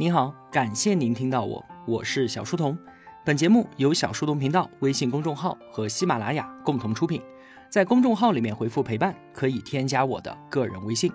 [0.00, 2.74] 您好，感谢您听到我，我是小书童。
[3.22, 7.20] 本节目由小书童频道微信公众号和喜马拉雅共同出品。
[7.68, 11.12] 在公众号里面回复“陪伴”，可以添加我的个人微信。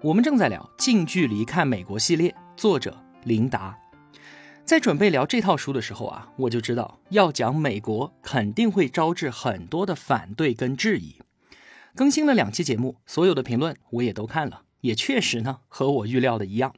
[0.00, 3.76] 我们正在聊《近距离看美国》系列，作者琳达。
[4.64, 11.16] 在准备聊这套书的时候啊，我就知道要讲美国，肯定会招致很多的反对跟质疑。
[11.96, 16.72] 更新了两期节目，所有的评论我也都看了，也确实呢和我预料的一样。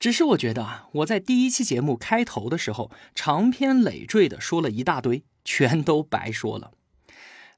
[0.00, 6.72] 只是我觉得啊，我在第一期节目开头的时候，长篇累赘的说了一大堆，全都白说了。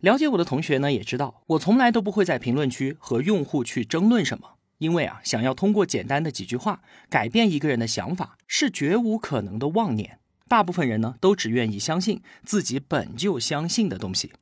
[0.00, 10.18] 了解我的同学呢，也知道我从来都不会在评论区和用户去争论什么，因为啊，想要通过简单的几句话改变一个人的想法，是绝无可能的妄念。
[10.48, 14.32] 大部分人呢，都只愿意相信自己本就相信的东西。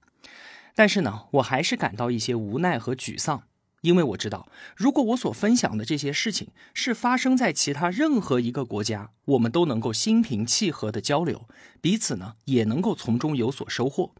[0.74, 3.42] 但是呢，我还是感到一些无奈和沮丧。
[3.82, 11.48] 因为我知道，如果我所分享的这些事情是发生在其他任何一个国家，我们都能够心平气和的交流，
[11.80, 14.14] 彼此呢也能够从中有所收获。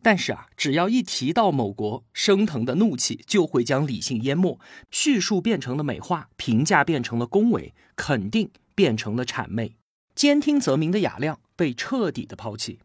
[0.00, 4.58] 但是啊，只要一提到某国，升腾的怒气就会将理性淹没，
[4.90, 9.76] 叙述变成了美化，评价变成了恭维，肯定变成了谄媚，
[10.14, 12.80] 兼听则明的雅量被彻底的抛弃。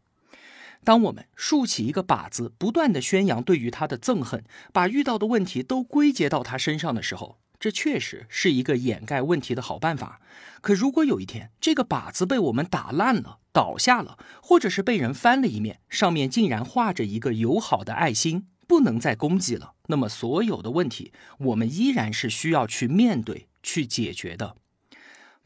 [0.83, 10.21] 当我们竖起一个靶子，不断的宣扬对于他的憎恨，把遇到的问题都归结到他身上的时候，这确实是一个掩盖问题的好办法。
[10.61, 24.55] 可如果有一天这个靶子被我们打烂了、倒下了，或者是被人翻了一面，上面竟然画着一个友好的爱心，不能再攻击了，那么所有的问题，我们依然是需要去面对、去解决的。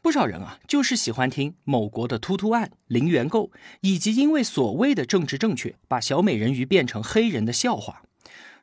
[0.02, 8.02] 不少人啊，就是喜欢听某国的突突案、零元购，以及因为所谓的政治正确，把小美人鱼变成黑人的笑话。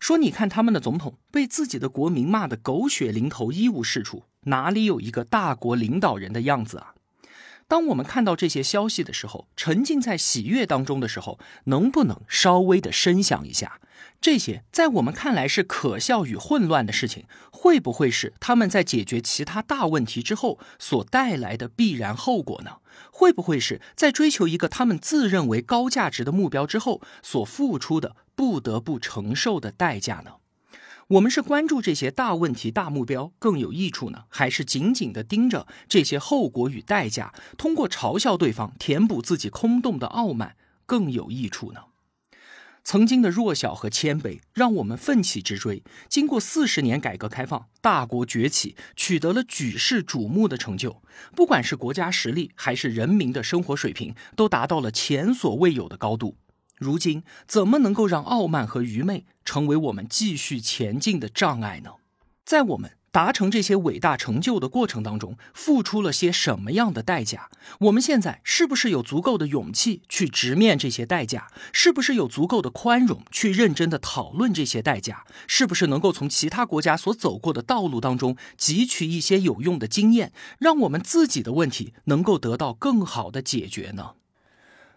[0.01, 6.93] 说你看他们的总统被自己的国民骂得狗血淋头、一无是处，哪里有一个大国领导人的样子啊？
[7.69, 13.79] 当我们看到这些消息的时候，沉浸在喜悦当中的时候，能不能稍微的深想一下，
[14.19, 22.77] 这些在我们看来是可笑与混乱的事情，会不会是他们在解决其他大问题之后所带来的必然后果呢？
[23.11, 30.31] 会不会是在追求一个他们自认为高价值的目标之后所付出的不得不承受的代价呢？
[31.09, 40.55] 我们是关注这些大问题、大目标更有益处呢，还是紧紧地盯着这些后果与代价，通过嘲笑对方填补自己空洞的傲慢
[40.85, 41.85] 更有益处呢？
[42.83, 45.81] 曾经的弱小和谦卑，让我们奋起直追。
[46.07, 51.01] 经过四十年改革开放，大国崛起，取得了举世瞩目的成就。
[51.35, 56.37] 不管是国家实力，还是人民的生活水平，都达到了前所未有的高度。
[56.79, 61.91] 如今怎么能够让傲慢和愚昧成为我们继续前进的障碍呢？
[62.43, 67.49] 在我们达成这些伟大成就的过程当中，付出了些什么样的代价？
[67.79, 71.51] 我们现在是不是有足够的勇气去直面这些代价？
[71.73, 75.25] 是不是有足够的宽容去认真的讨论这些代价？
[75.47, 84.11] 是不是能够从其他国家所走过的道路当中汲取一些有用的经验，让我们自己的问题能够得到更好的解决呢？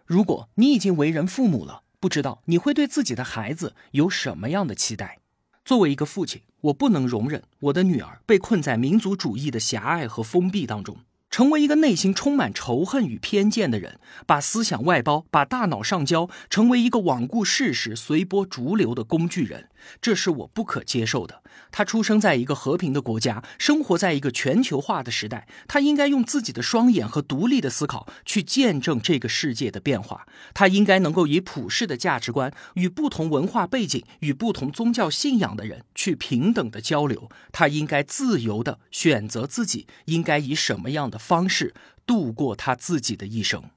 [0.07, 5.19] 如果你已经为人父母了，不知道你会对自己的孩子有什么样的期待？
[5.65, 10.97] 作为一个父亲，我不能容忍我的女儿被困在民族主义的狭隘和封闭当中。
[11.31, 19.71] 成为一个内心充满仇恨与偏见的人，把思想外包，把大脑上交，成为一个罔顾事实、随波逐流的工具人，
[20.01, 21.43] 这是我不可接受的。
[21.71, 30.27] 他出生在一个和平的国家，生活在一个全球化的时代，他应该用自己的双眼和独立的思考去见证这个世界的变化。
[30.53, 37.31] 他应该能够以普世的价值观与不同文化背景、与不同宗教信仰的人去平等的交流。
[37.51, 41.19] 他应该自由的选择自己应该以什么样的。
[41.23, 41.73] 方式
[42.05, 43.71] 度过他自己的一生，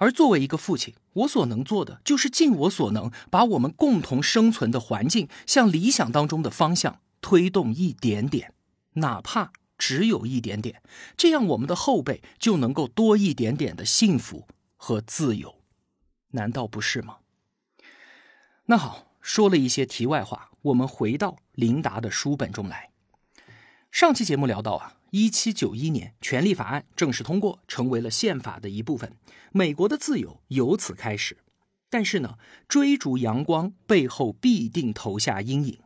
[0.00, 8.54] 而作为一个父亲，我所能做的就是尽我所能，把我们共同生存的环境向理想当中的方向推动一点点，
[8.94, 10.82] 哪怕只有一点点，
[11.18, 15.60] 这样我们的后辈就能够多一点点的幸福和自由，
[16.30, 17.18] 难道不是吗？
[18.64, 22.88] 那好，说了一些题外话，我们回到琳达的书本中来。
[23.90, 24.99] 上期节目聊到啊。
[25.10, 29.12] 一七九一年，权利法案正式通过，成为了宪法的一部分。
[29.52, 31.36] 美国的自由由此开始。
[31.88, 35.80] 但是呢，追逐阳光背后必定投下阴影。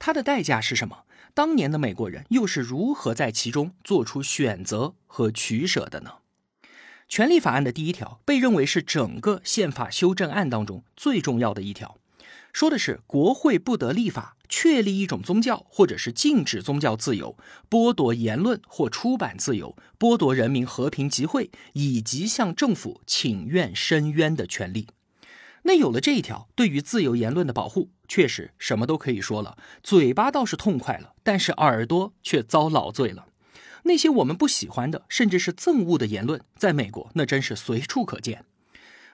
[0.00, 1.04] 它的代价是什么？
[1.32, 6.14] 当年的美国人又是如何在其中做出选择和取舍的呢？
[7.08, 11.98] 权利法案的第一条被认为是整个宪法修正案当中最重要的一条。
[12.54, 17.36] 说的是国会不得立法确立一种宗教，或者是禁止宗教自由，
[17.68, 24.86] 剥夺言论或出版自由，剥夺人民和平集会以及向政府请愿申冤的权利。
[25.64, 33.26] 那有了这一条，对于自由言论的保护，确实什么都可以说了，嘴巴倒是痛快了，但是耳朵却遭老罪了。
[33.82, 38.44] 那些我们不喜欢的，甚至是憎恶的言论，在美国那真是随处可见。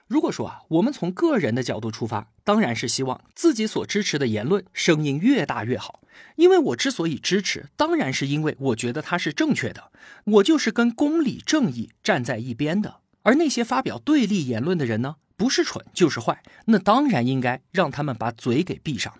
[0.07, 6.01] 如果说啊，我们从个人的角度出发，当然是希望自己所支持的言论声音越大越好。
[6.35, 9.91] 因为我之所以支持，当然是因为我觉得它是正确的，
[10.25, 12.97] 我就是跟公理正义站在一边的。
[13.23, 19.13] 而那些发表对立言论的人呢，不是蠢就是坏，那当然应该让他们把嘴给闭上。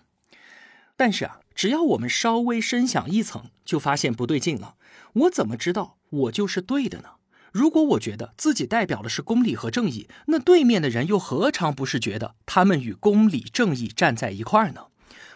[0.96, 4.74] 但是啊，只要我们稍微深想一层，就发现不对劲了。
[5.14, 7.10] 我怎么知道我就是对的呢？
[7.52, 14.86] 如果我觉得自己代表的是公理和正义，那对面的人又何尝不是觉得他们与公理正义站在一块儿呢？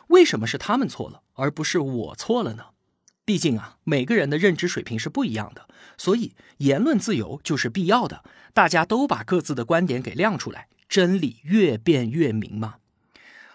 [0.08, 2.68] 为什么是他们错了，而不是我错了呢？
[3.26, 5.68] 毕竟啊，每个人的认知水平是不一样的，
[5.98, 8.24] 所以言论自由就是必要的。
[8.54, 12.76] 大家都把各自的观点给亮出来，真理越辩越明嘛。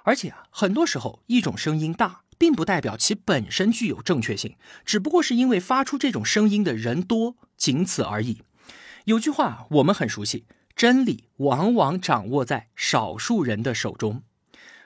[0.03, 2.21] 而且啊，很多时候一种声音大。
[2.37, 8.41] 并不代表其本身具有正确性，只不过是因为发出这种声音的人多，仅此而已。
[9.05, 10.45] 有句话我们很熟悉：
[10.75, 14.23] 真理往往掌握在少数人的手中。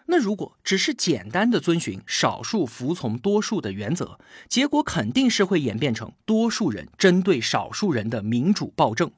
[0.07, 9.12] 那如果只是简单的遵循少数服从多数的原则，结果肯定是会演变成多数人针对少数人的民主暴政。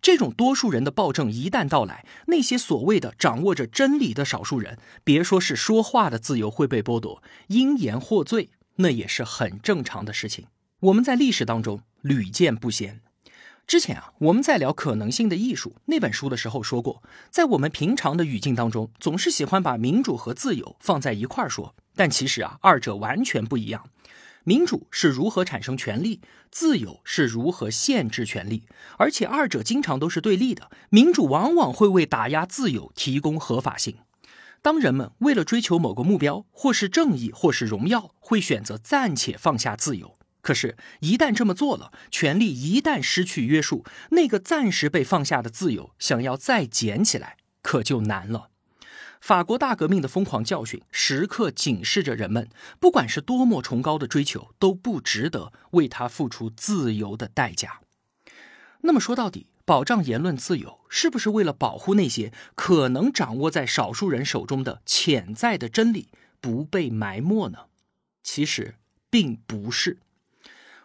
[0.00, 10.46] 这种多数人的暴政一旦到来，那些所谓的掌握着真理的少数人，别说是说话的自由会被剥夺，因言获罪，那也是很正常的事情。
[10.80, 13.00] 我们在历史当中屡见不鲜。
[13.72, 23.82] 之前啊，我们在聊《可能性的艺术》那本书的时候说过，在我们平常的语境当中，总是喜欢把民主和自由放在一块儿说，但其实啊，二者完全不一样。
[24.44, 26.20] 民主是如何产生权利，
[26.50, 28.64] 自由是如何限制权利，
[28.98, 30.70] 而且二者经常都是对立的。
[30.90, 33.96] 民主往往会为打压自由提供合法性。
[34.60, 40.18] 当人们为了追求某个目标，或是正义，或是荣耀，会选择暂且放下自由。
[40.42, 48.48] 可是，一旦这么做了，权力一旦失去约束，那个暂时被放下的自由，想要再捡起来，可就难了。
[49.20, 52.50] 法国大革命的疯狂教训，时刻警示着人们：
[52.80, 57.80] 不管是多么崇高的追求，都不值得为他付出自由的代价。
[58.80, 66.08] 那么说到底，保障言论自由，是不是为了保护那些可能掌握在少数人手中的潜在的真理
[66.40, 67.66] 不被埋没呢？
[68.24, 68.74] 其实
[69.08, 69.98] 并不是。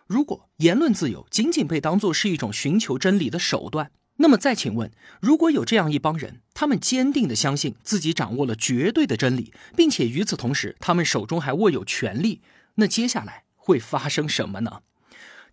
[0.07, 12.41] 如果言论自由仅仅被当作是一种寻求真理的手段，那么再请问，如果有这样一帮人，他们坚定地相信自己掌握了绝对的真理，并且与此同时，他们手中还握有权力，
[12.75, 14.81] 那接下来会发生什么呢？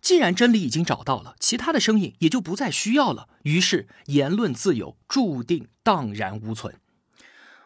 [0.01, 6.75] 既然真理已经找到了，其他的声音也就不再需要了，于是言论自由注定荡然无存。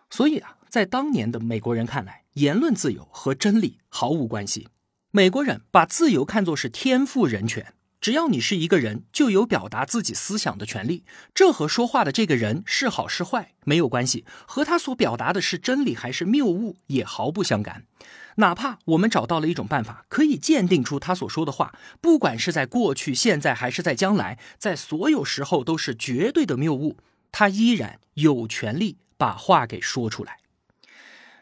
[0.09, 4.67] 所以啊，在当年的美国人看来，言论自由和真理毫无关系。
[5.11, 7.73] 美国人把自由看作是天赋人权。
[7.99, 11.03] 只要你是一个人，就有表达自己思想的权利。
[11.33, 17.85] 这和说话的这个人是好是坏没有关系，和他所表达的是真理还是谬误也毫不相干。
[18.35, 26.97] 哪怕我们找到了一种办法，可以鉴定出他所说的话，不管是在过去、现在还是在将来，在所有时候都是绝对的谬误，
[27.31, 30.37] 他依然有权利把话给说出来。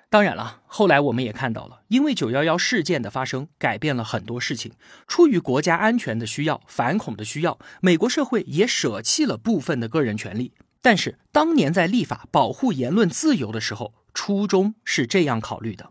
[0.10, 4.72] 当然了，后来我们也看到了，因为九幺幺事件的发生，改变了很多事情。
[5.06, 10.54] 出于国家安全的需要、反恐的需要，美国社会也舍弃了部分的个人权利。
[10.82, 15.90] 但是当年在立法保护言论自由的时候，初衷是这样考虑的：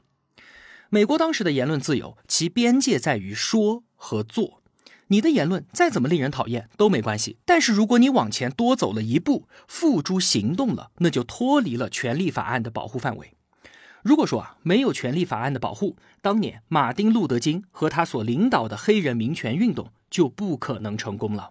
[0.89, 4.63] 美国当时的言论自由，其边界在于说和做。
[5.09, 13.36] 你的言论再怎么令人讨厌都没关系，但是如果你往前多走了一步，付诸行动了，那就脱离了权利法案的保护范围。
[14.07, 21.51] 如果说啊没有权利法案的保护，当年马丁·路德·金和他所领导的黑人民权运动就不可能成功了。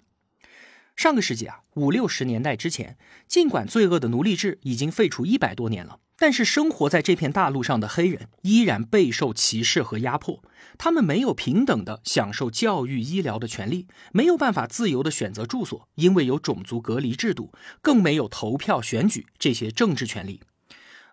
[0.95, 2.97] 上个世纪啊五六十年代之前，
[3.27, 10.41] 尽管罪恶的奴隶制已经废除一百多年了，但是生活在这片大陆上的黑人依然备受歧视和压迫。
[10.77, 20.39] 他们没有平等的享受教育、医疗的权利，没有办法自由的选择住所，因为有种族隔离制度，更没有投票、选举这些政治权利。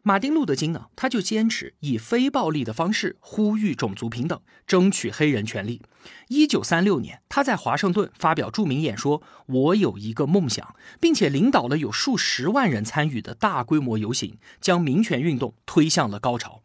[0.05, 5.81] 马丁·路德·金呢，他就坚持以非暴力的方式呼吁种族平等，争取黑人权利。
[6.27, 16.63] 一九三六年，他在华盛顿发表著名演说：“我有一个梦想”，并且领导了有数十万人参与的大规模游行，将民权运动推向了高潮。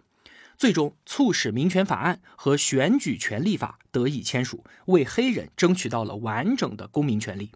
[0.58, 7.52] 最终促使民权法案和选举权利法得以签署，为黑人争取到了完整的公民权利。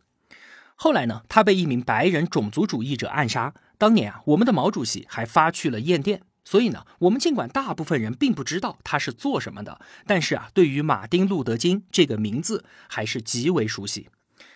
[0.84, 3.54] 后来呢，他被一名白人种族主义者暗杀。
[3.78, 6.24] 当年啊，我们的毛主席还发去了唁电。
[6.44, 14.10] 所以呢，我们尽管大部分人并不知道他是做什么的，但是啊，对于马丁·路德·金这个名字还是极为熟悉。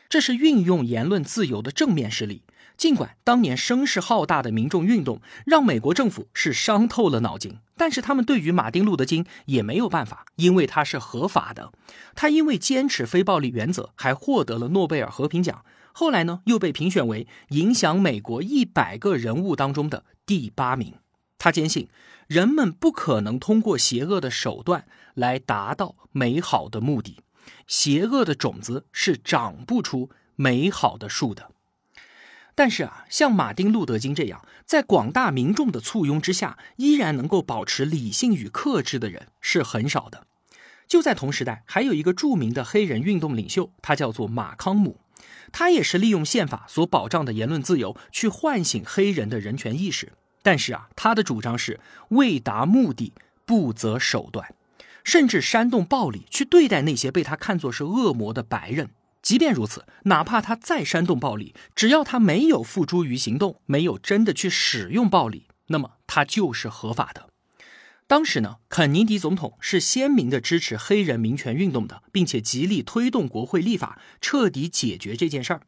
[0.09, 2.41] 这是运用言论自由的正面实例。
[2.75, 11.71] 尽管当年声势浩大的民众运动让美国政府是伤透了脑筋，但是他们对于马丁·路德·金也没有办法，因为他是合法的。
[12.15, 15.63] 他因为坚持非暴力原则，还获得了诺贝尔和平奖。
[15.97, 20.95] 后来呢，又被评选为影响美国一百个人物当中的第八名。
[21.37, 21.87] 他坚信，
[22.27, 27.21] 人们不可能通过邪恶的手段来达到美好的目的，
[27.65, 31.51] 邪恶的种子是长不出美好的树的。
[32.55, 40.27] 但是啊，像马丁·路德·金这样，在广大民众的簇拥之下，依然能够保持理性与克制的人是很少的。
[40.89, 44.99] 就在同时代，还有一个著名的黑人运动领袖，他叫做马康姆。
[45.51, 50.13] 他也是利用宪法所保障的言论自由，去唤醒黑人的人权意识。
[50.41, 53.13] 但是啊，他的主张是为达目的
[53.45, 54.53] 不择手段，
[55.03, 58.91] 甚至煽动暴力去对待那些被他看作是恶魔的白人。
[59.21, 67.29] 即便如此，哪怕他再煽动暴力，只要他没有付诸于行动，没有真的去使用暴力，那么他就是合法的。
[68.07, 75.61] 当时呢，肯尼迪总统是鲜明的支持黑人民权运动的，并且极力推动国会立法，彻底解决这件事儿。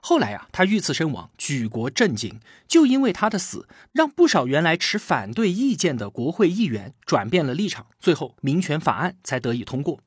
[0.00, 2.40] 后来啊，他遇刺身亡，举国震惊。
[2.68, 10.00] 就因为他的死，让不少原来持反对意见的国会议员转变了立场，最后民权法案才得以通过。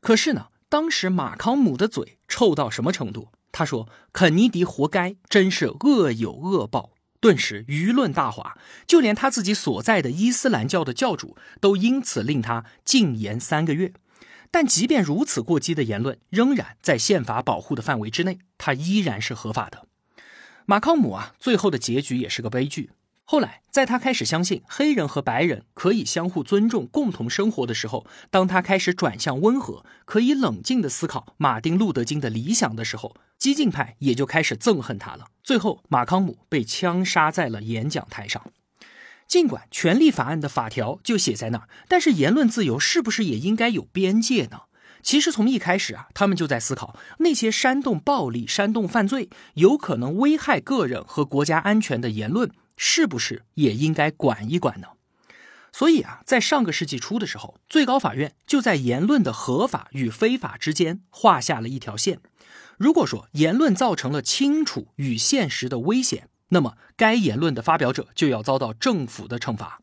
[0.00, 3.28] 可是呢，当时马康姆的嘴臭到什么程度？
[3.52, 6.90] 他说：“肯尼迪活该，真是恶有恶报。”
[7.26, 8.56] 顿时舆论大哗，
[8.86, 13.92] 就连他自己所在的伊斯兰教的教主都因此令他禁言三个月。
[14.52, 19.88] 但即便如此过激的言论，仍然在宪法保护的范围之内，他依然是合法的。
[20.66, 22.90] 马康姆啊，最后的结局也是个悲剧。
[23.28, 35.24] 后来，在他开始相信黑人和白人可以相互尊重、共同生活的时候，当他开始转向温和，可以冷静地思考马丁·路德·金的理想的时候，激进派也就开始憎恨他了。
[35.42, 38.40] 最后，马康姆被枪杀在了演讲台上。
[39.26, 44.60] 尽管权利法案的法条就写在那儿，但是言论自由是不是也应该有边界呢？
[45.02, 52.52] 其实从一开始啊，他们就在思考那些煽动暴力、煽动犯罪、有可能危害个人和国家安全的言论。
[52.76, 54.88] 是不是也应该管一管呢？
[55.72, 62.20] 所以啊，在上个世纪初的时候，最高法院就在言论的合法与非法之间画下了一条线。
[62.78, 69.80] 如果说言论造成了清楚与现实的危险，那么该言论的发表者就要遭到政府的惩罚。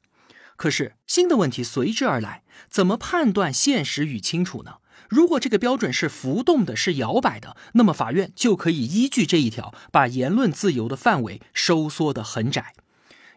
[0.56, 4.78] 可是新的问题随之而来：怎么判断现实与清楚呢？
[5.10, 12.74] 如果这个标准是浮动的、是摇摆的，那么法院就可以依据这一条，把言论自由的范围收缩得很窄。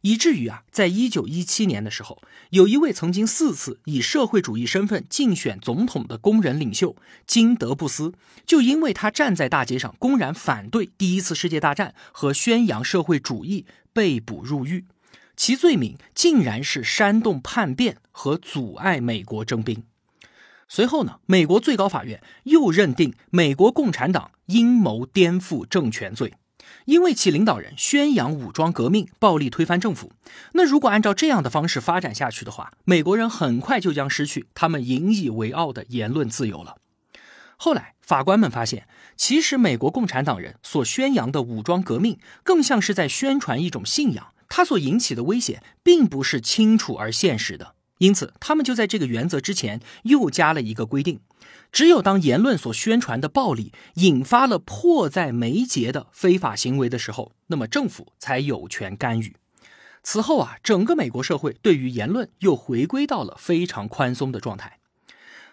[0.07, 6.95] 以至于啊，在一九一七年的时候，有一位曾经四次以社会主义身份竞选总统的工人领袖
[7.27, 8.13] 金德布斯，
[8.47, 14.85] 就因为他站在大街上公然反对第一次世界大战和宣扬社会主义，被捕入狱。
[15.35, 19.83] 其罪名竟然是煽动叛变和阻碍美国征兵。
[20.69, 26.35] 随后呢，美国最高法院又认定美国共产党阴谋颠覆政权罪。
[26.85, 30.13] 因为其领导人宣扬武装革命、暴力推翻政府，
[30.53, 36.77] 那如果按照这样的方式发展下去的话，美国人很快就将失去他们引以为傲的言论自由了。
[37.57, 47.75] 后来，法官们发现，其实美国共产党人所宣扬的武装革命，更像是在宣传一种信仰，它所引起的危险并不是清楚而现实的。
[47.99, 51.21] 因此，他们就在这个原则之前又加了一个规定。
[51.73, 59.37] 只有当言论所宣传的暴力引发了迫在眉睫的非法行为的时候，那么政府才有权干预。
[60.03, 64.79] 此后啊，整个美国社会对于言论又回归到了非常宽松的状态。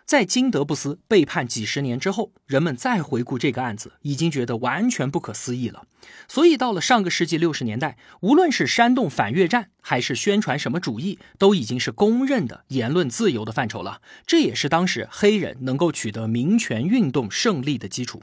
[0.05, 5.83] 在金德布斯被判几十年之后，人们再回顾这个案子，已经觉得完全不可思议了。
[6.27, 14.01] 所以到了上个世纪六十年代，无论是煽动反越战，还是宣传什么主义，都已经是公认的言论自由的范畴了。
[14.25, 18.21] 这也是当时黑人能够取得民权运动胜利的基础。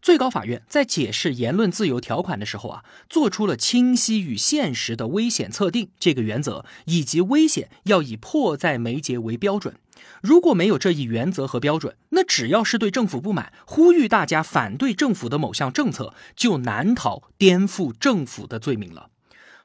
[0.00, 9.74] 最高法院在解释言论自由条款的时候啊，做出了清晰与现实的危险测定这个原则，以及危险要以迫在眉睫为标准。
[10.22, 19.10] 如果没有这一原则和标准，那只要是对政府不满，呼吁大家反对政府的某项政策，就难逃颠覆政府的罪名了。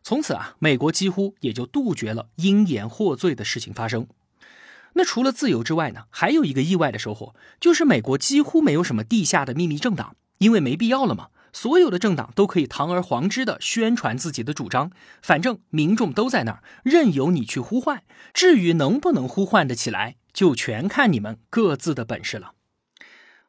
[0.01, 4.07] 从此啊，美国几乎也就杜绝了因言获罪的事情发生。
[4.95, 11.29] 那除了自由之外呢，还有一个意外的收获，就是美国几乎没有什么地下的秘密政党，因为没必要了嘛。
[11.55, 18.03] 所有的政党都可以堂而皇之的宣传自己的主张，反正民众都在那儿，任由你去呼唤。
[18.33, 22.53] 至于能不能呼唤得起来，就全看你们各自的本事了。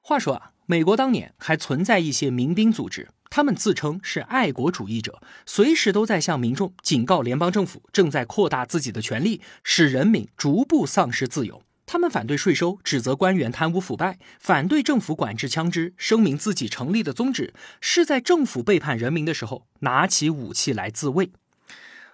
[0.03, 11.63] 话说啊，美国当年还存在一些民兵组织，他们自称是爱国主义者，随时都在向民众警告联邦政府正在扩大自己的权力，使人民逐步丧失自由。
[11.87, 21.31] 他们反对税收，指责官员贪污腐败，反对政府管制枪支，声明自己成立的宗旨是在政府背叛人民的时候拿起武器来自卫。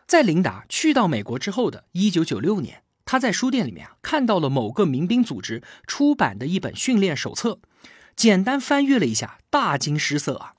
[0.07, 7.61] 在琳达去到美国之后的一九九六年，他在书店里面啊看到了某个民兵组织出版的一本训练手册，
[8.17, 10.55] 简单翻阅了一下，大惊失色啊！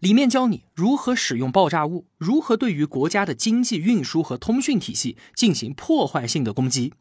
[0.00, 6.94] 里面教你如何使用爆炸物，如何对于国家的经济运输和通讯体系进行破坏性的攻击。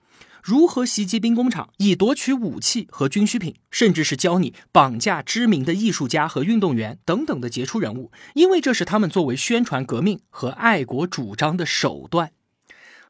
[0.44, 12.32] 如何袭击兵工厂以夺取武器和军需品，甚至是教你绑架知名的艺术家和运动员等等的杰出人物，因为这是他们作为宣传革命和爱国主张的手段。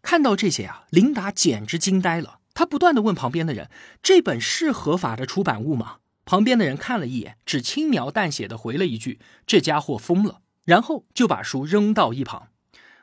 [0.02, 2.40] 看到这些啊，琳达简直惊呆了。
[2.54, 3.70] 他不断的问旁边的人
[4.04, 12.50] ：“这本是合法的出版物吗？”旁边的人看了一眼，只轻描淡写的回了一句：“这家伙疯了。”然后就把书扔到一旁。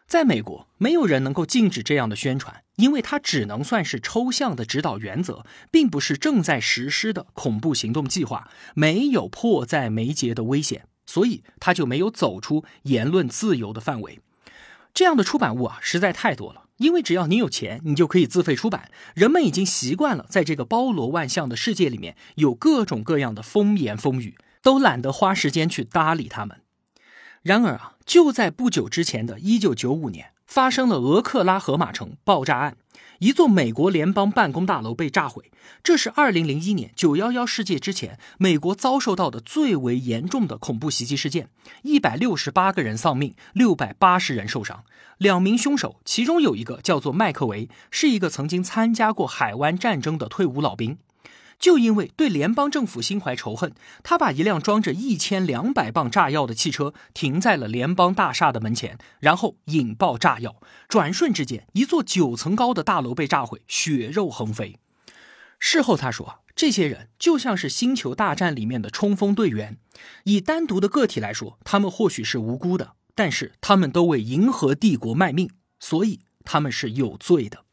[0.06, 14.20] 在美国，没有人能够禁止这样的宣传，因为它只能算是抽象的指导原则，并不是正在实施的恐怖行动计划，没有迫在眉睫的危险，所以它就没有走出言论自由的范围。
[14.94, 18.88] 这样的出版物啊，实在太多了，因为只要你有钱，你就可以自费出版。
[19.14, 26.60] 人们已经习惯了在这个包罗万象的世界里面有各种各样的风言风语，都懒得花时间去搭理他们。
[27.46, 32.76] 然而啊，就在不久之前的一九九五年，发生了俄克拉荷马城爆炸案，
[33.20, 35.52] 一座美国联邦办公大楼被炸毁。
[35.80, 41.48] 这是二零零一年九幺幺事件之前美国遭受到的最为严重的恐怖袭击事件，
[41.84, 44.82] 一百六十八个人丧命，六百八十人受伤。
[45.18, 50.98] 两名凶手，其中有一个叫做麦克维，是一个曾经参加过海湾战争的退伍老兵。
[51.58, 60.56] 就因为对联邦政府心怀仇恨，他把一辆装着一千两百磅炸药的汽车停在了联邦大厦的门前，然后引爆炸药。
[60.88, 64.78] 转瞬之间，一座九层高的大楼被炸毁，血肉横飞。
[65.58, 69.78] 事后他说：“这些人就像是星球大战里面的冲锋队员，
[70.24, 77.64] 以单独的个体来说，他们或许是无辜的，但是他们都为银河帝国卖命，所以他们是有罪的。”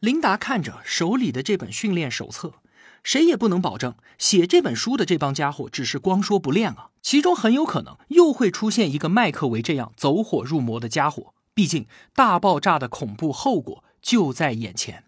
[0.00, 2.56] 琳达看着手里的这本训练手册。
[3.04, 11.34] 谁也不能保证写这本书的这帮家伙只是光说不练啊，其中很有可能又会出现一个麦克维这样走火入魔的家伙。
[11.52, 15.04] 毕竟大爆炸的恐怖后果就在眼前。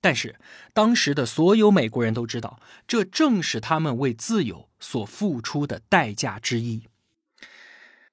[0.00, 0.40] 但是
[0.72, 6.84] 当时的所有美国人都知道，这正是他们为自由所付出的代价之一。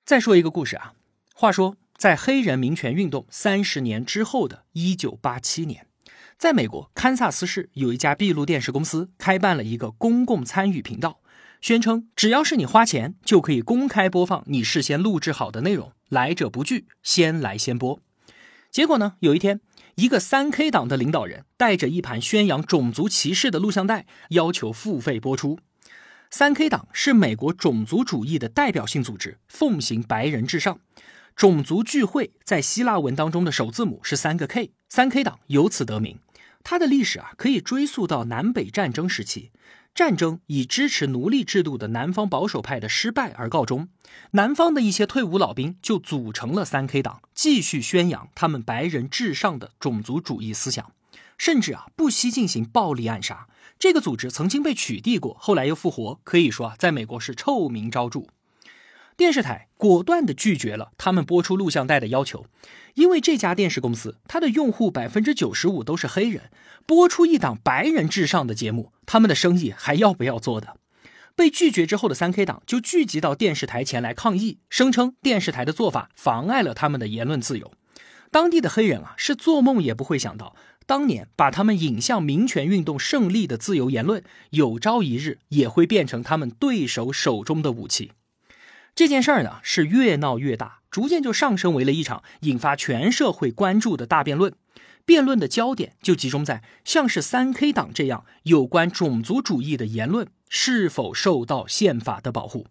[0.04, 0.94] 再说一个故事啊，
[1.34, 5.88] 话说在黑人民权运动三十年之后的一九八七年。
[6.38, 11.20] 在美国堪萨斯市有一家闭路电视公司开办了一个公共参与频道，
[11.62, 18.00] 宣称只要是你花钱就可以公开播放你事先录制好的内容，来者不拒，先来先播。
[18.70, 19.62] 结果呢，有一天，
[19.96, 25.58] 一个三 K 党的领导人带着一盘宣扬种族歧视的录像带，要求付费播出。
[26.30, 30.80] 三 K 党是美国种族主义的代表性组织，奉行白人至上。
[31.36, 36.18] 种族聚会在希腊文当中的首字母是三个 K，三 K 党由此得名。
[36.70, 39.52] 它的历史啊，可以追溯到南北战争时期。
[39.96, 43.88] 战争以支持奴隶制度的南方保守派的失败而告终。
[44.32, 50.92] 南方的一些退伍老兵就组成了三 K 党，继续宣扬他们白人至上的种族主义思想，
[51.38, 53.48] 甚至啊不惜进行暴力暗杀。
[53.80, 58.28] 这个组织曾经被取缔过，后来又复活，可以说啊，在美国是臭名昭著。
[59.18, 62.46] 电视台果断地拒绝了他们播出录像带的要求，
[62.94, 66.52] 因为这家电视公司它的用户百分之九十五都是黑人，
[66.86, 70.78] 播出一档白人至上的节目，他们的生意还要不要做的？
[71.36, 77.72] 被拒绝之后的三 K 党就聚集到电视台前来抗议，声称电视台的做法妨碍了他们的言论自由。
[78.30, 88.12] 当地的黑人啊，是做梦也不会想到，当年把他们引向民权运动胜利的自由言论，有朝一日也会变成他们对手手中的武器。
[88.98, 94.56] 这件事儿呢是越闹越大，逐渐就上升为了一场引发全社会关注的大辩论。
[95.06, 102.66] 辩论的焦点就集中在像是三 K 党这样有关种族主义的言论是否受到宪法的保护。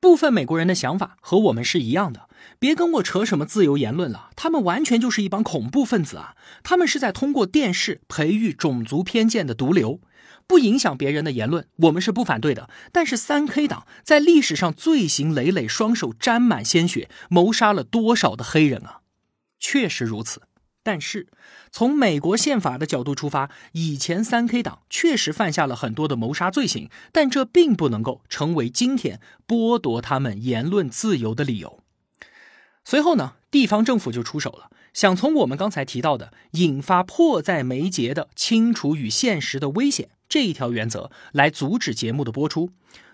[0.00, 2.28] 部分美国人的想法和我们是一样的，
[2.58, 6.34] 别跟我扯什么自由言论了，他们完全就是一帮恐怖分子啊！
[6.62, 10.00] 他们是在通过电视培育种族偏见的毒瘤，
[10.46, 12.68] 不影响别人的言论，我们是不反对的。
[12.92, 19.00] 但是三 K 党在历史上罪行累累，双手沾满鲜血，谋杀了多少的黑人啊？
[19.58, 20.42] 确实如此。
[20.86, 21.28] 但是，
[21.70, 31.80] 从美国宪法的角度出发，以前三 K 党确实犯下了很多的谋杀罪行，但这并不能够成为今天剥夺他们言论自由的理由。
[32.84, 42.70] 随后呢，地方政府就出手了，想从我们刚才提到的引发迫在眉睫的清除与现实的危险这一条原则来阻止节目的播出。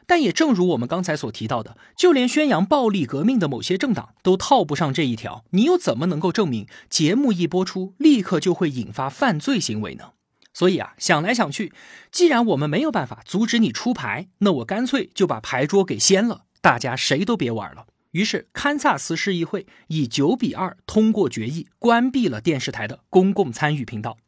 [0.07, 10.15] 但也正如我们刚才所提到的，就连宣扬暴力革命的某些政党都套不上这一条，你又怎么能够证明节目一播出立刻就会引发犯罪行为呢？
[10.53, 11.73] 所以啊，想来想去，
[12.11, 17.87] 既然我们没有办法阻止你出牌，那我干脆就把牌桌给掀了，大家谁都别玩了。
[18.13, 24.19] 于是，堪萨斯市议会以九比二通过决议，关闭了电视台的公共参与频道。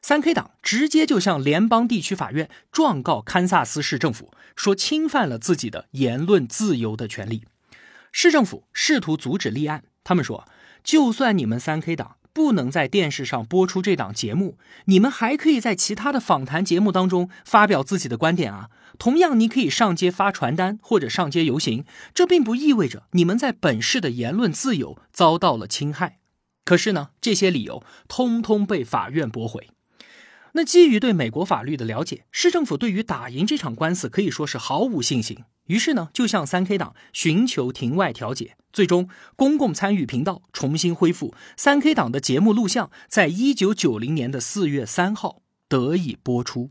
[0.00, 7.42] 三 K 党直接就向联邦地区法院状告堪萨斯市政府，说侵犯了自己的言论自由的权利。
[8.12, 10.46] 市政府试图阻止立案，他们说，
[10.84, 18.70] 就算你们三 K 党不能在电视上播出这档节目，你们还可以在其他的访谈节目当中发表自己的观点啊。
[18.96, 26.20] 同样，你可以上街发传单或者上街游行，这并不意味着你们在本市的言论自由遭到了侵害。
[26.64, 29.70] 可是呢，这些理由通通被法院驳回。
[30.52, 35.38] 那基于对美国法律的了解，市政府对于打赢这场官司可以说是毫无信心。
[35.66, 38.54] 于是呢，就向三 K 党寻求庭外调解。
[38.78, 46.70] 最终，公共参与频道重新恢复，三 K 党的节目录像在一九九零年的四月三号得以播出。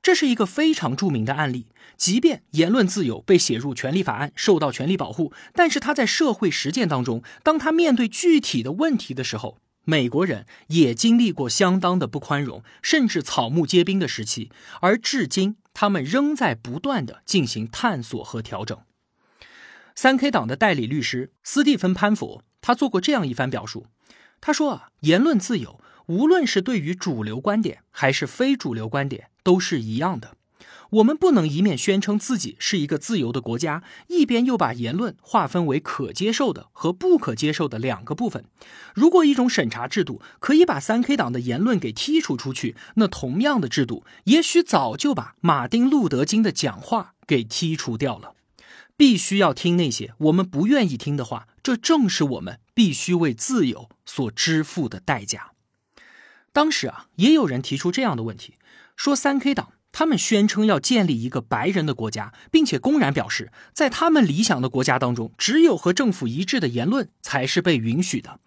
[0.00, 1.66] 这是一个非常著名的案例。
[1.94, 9.58] 即便言论自由被写入权利法案，受到权利保护，但是他在社会实践当中，当他面对具体的问题的时候。
[9.84, 18.78] 美国人也经历过相当的不宽容，甚至草木皆兵的时期，而至今他们仍在不断的进行探索和调整。
[19.98, 23.86] 三 K 党的代理律师斯蒂芬潘佛，他做过这样一番表述，
[24.42, 30.36] 他说啊，言论自由无论是对于主流观点还是非主流观点都是一样的。
[30.90, 38.44] 我们不能一面宣称自己是一个自由的国家，一边又把言论划分为可接受的和不可接受的两个部分。
[38.94, 48.34] 如果一种审查制度可以把三 K 党的言论给剔除出去，那同样的制度也许早就把马丁·路德·金的讲话给剔除掉了。
[48.96, 55.52] 必须要听那些我们不愿意听的话，这正是我们必须为自由所支付的代价。
[56.52, 58.54] 当时啊，也有人提出这样的问题，
[58.96, 59.72] 说三 K 党。
[59.92, 68.38] 他们宣称要建立一个白人的国家，并且公然表示，在他们理想的国家当中，只有和政府一致的言论才是被允许的。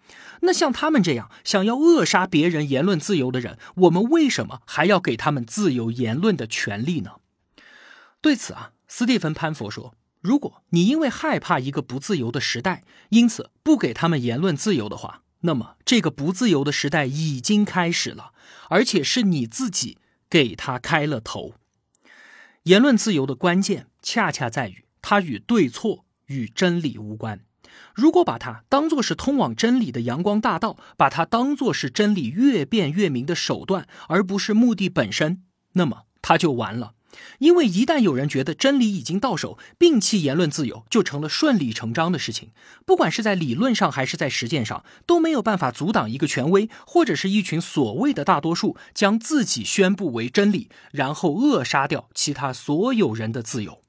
[0.42, 7.14] 那像他们这样想要扼杀别人言论自由的人，我们为什么还要给他们自由言论的权利呢？
[8.20, 18.32] 对此啊，斯蒂芬潘佛说：“如果你因为害怕一个不自由的时代，因此不给他们言论自由的话，那么这个不自由的时代已经开始了，
[18.68, 19.98] 而且是你自己。”
[20.30, 21.54] 给他开了头。
[22.62, 27.40] 言论自由的关键，恰恰在于它与对错与真理无关。
[27.96, 36.94] 如果把它当作是通往真理的阳光大道，把它当作是真理越辩越明的手段，而不是目的本身，那么它就完了。
[37.38, 42.50] 因为一旦有人觉得真理已经到手，摒弃言论自由就成了顺理成章的事情。
[42.84, 53.82] 不管是在理论上还是在实践上，都没有办法阻挡一个权威或者是一群所谓的大多数将自己宣布为真理，然后扼杀掉其他所有人的自由。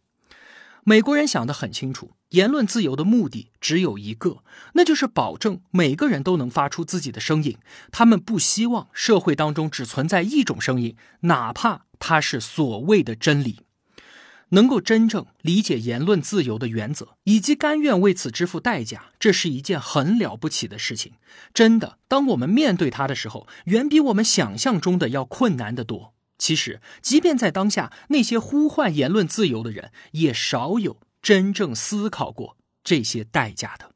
[0.84, 7.58] 美国人想得很清楚，言论自由的目的只有一个，那就是保证每个人都能发出自己的声音。
[7.92, 11.84] 他们不希望社会当中只存在一种声音，哪怕。
[12.04, 13.60] 它是所谓的真理，
[14.50, 21.14] 能够真正理解言论自由的原则，以及甘愿为此支付代价，这是一件很了不起的事情。
[21.54, 26.16] 真的，当我们面对它的时候，远比我们想象中的要困难得多。
[26.40, 33.92] 其实，即便在当下，那些呼唤言论自由的人，也少有真正思考过这些代价的。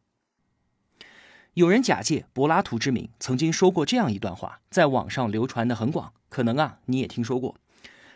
[1.53, 7.55] 有人假借柏拉图之名，曾经说过这样一段话，在网上流传的很广，可能啊，你也听说过。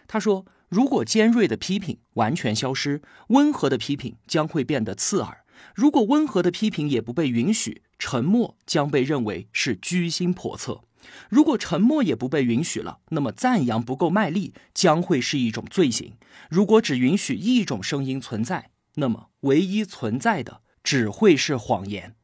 [0.07, 10.83] 他说：“如果尖锐的批评完全消失，温和的批评将会变得刺耳；如果温和的批评也不被允许，沉默将被认为是居心叵测；
[11.29, 16.17] 如果沉默也不被允许了，那么赞扬不够卖力将会是一种罪行；
[16.49, 22.15] 如果只允许一种声音存在，那么唯一存在的只会是谎言。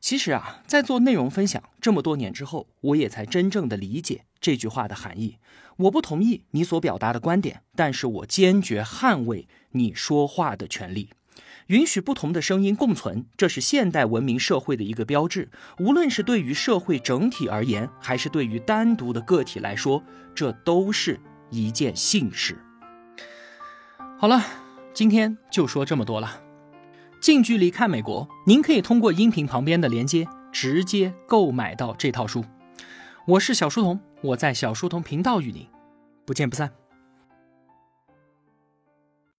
[0.00, 5.38] 其实啊，在做内容分享这么多年之后，我也才真正的理解这句话的含义。
[5.76, 11.10] 我不同意你所表达的观点，但是我坚决捍卫你说话的权利。
[11.66, 15.50] 允许不同的声音共存，这是现代文明社会的一个标志。
[15.78, 20.02] 无论是对于社会整体而言，还是对于单独的个体来说，
[20.34, 21.20] 这都是
[21.50, 22.56] 一件幸事。
[24.18, 24.42] 好了，
[24.98, 26.40] 今天就说这么多了。
[27.20, 32.44] 近距离看美国，您可以通过音频旁边的连接直接购买到这套书。
[33.24, 35.64] 我是小书童，我在小书童频道与您
[36.26, 36.72] 不见不散。